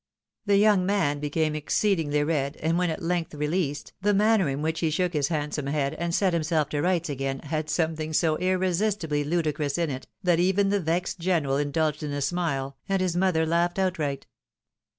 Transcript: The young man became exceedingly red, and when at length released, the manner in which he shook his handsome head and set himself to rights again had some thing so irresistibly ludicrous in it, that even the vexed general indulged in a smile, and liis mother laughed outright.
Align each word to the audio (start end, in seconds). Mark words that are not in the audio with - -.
The 0.47 0.57
young 0.57 0.83
man 0.83 1.19
became 1.19 1.53
exceedingly 1.53 2.23
red, 2.23 2.57
and 2.57 2.75
when 2.75 2.89
at 2.89 3.03
length 3.03 3.35
released, 3.35 3.93
the 4.01 4.15
manner 4.15 4.49
in 4.49 4.63
which 4.63 4.79
he 4.79 4.89
shook 4.89 5.13
his 5.13 5.27
handsome 5.27 5.67
head 5.67 5.93
and 5.93 6.11
set 6.15 6.33
himself 6.33 6.69
to 6.69 6.81
rights 6.81 7.07
again 7.07 7.37
had 7.41 7.69
some 7.69 7.95
thing 7.95 8.11
so 8.13 8.35
irresistibly 8.39 9.23
ludicrous 9.23 9.77
in 9.77 9.91
it, 9.91 10.07
that 10.23 10.39
even 10.39 10.69
the 10.69 10.79
vexed 10.79 11.19
general 11.19 11.57
indulged 11.57 12.01
in 12.01 12.13
a 12.13 12.21
smile, 12.23 12.77
and 12.89 12.99
liis 12.99 13.15
mother 13.15 13.45
laughed 13.45 13.77
outright. 13.77 14.25